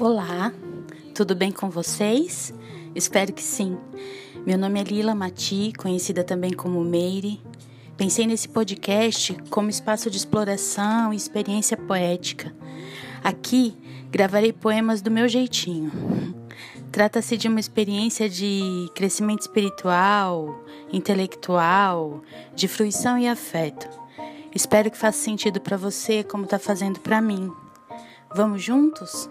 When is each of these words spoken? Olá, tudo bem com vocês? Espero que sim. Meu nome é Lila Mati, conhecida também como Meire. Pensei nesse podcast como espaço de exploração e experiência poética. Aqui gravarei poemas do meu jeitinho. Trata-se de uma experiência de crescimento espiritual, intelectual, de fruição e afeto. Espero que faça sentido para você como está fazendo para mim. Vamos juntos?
Olá, 0.00 0.52
tudo 1.14 1.36
bem 1.36 1.52
com 1.52 1.70
vocês? 1.70 2.52
Espero 2.94 3.32
que 3.32 3.42
sim. 3.42 3.78
Meu 4.44 4.58
nome 4.58 4.80
é 4.80 4.82
Lila 4.82 5.14
Mati, 5.14 5.72
conhecida 5.76 6.24
também 6.24 6.52
como 6.52 6.82
Meire. 6.82 7.40
Pensei 7.96 8.26
nesse 8.26 8.48
podcast 8.48 9.34
como 9.50 9.70
espaço 9.70 10.10
de 10.10 10.16
exploração 10.16 11.12
e 11.12 11.16
experiência 11.16 11.76
poética. 11.76 12.54
Aqui 13.22 13.76
gravarei 14.10 14.52
poemas 14.52 15.02
do 15.02 15.10
meu 15.10 15.28
jeitinho. 15.28 15.92
Trata-se 16.90 17.36
de 17.36 17.46
uma 17.46 17.60
experiência 17.60 18.28
de 18.28 18.90
crescimento 18.94 19.42
espiritual, 19.42 20.64
intelectual, 20.92 22.22
de 22.54 22.66
fruição 22.66 23.18
e 23.18 23.28
afeto. 23.28 23.88
Espero 24.54 24.90
que 24.90 24.98
faça 24.98 25.18
sentido 25.18 25.60
para 25.60 25.76
você 25.76 26.24
como 26.24 26.44
está 26.44 26.58
fazendo 26.58 26.98
para 26.98 27.20
mim. 27.20 27.52
Vamos 28.34 28.62
juntos? 28.62 29.30